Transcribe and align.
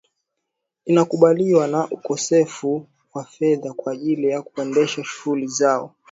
Inakabiliwa 0.85 1.67
na 1.67 1.87
ukosefu 1.89 2.87
wa 3.13 3.25
fedha 3.25 3.73
kwa 3.73 3.93
ajili 3.93 4.27
ya 4.27 4.41
kuendesha 4.41 5.03
shughuli 5.03 5.47
zao 5.47 5.95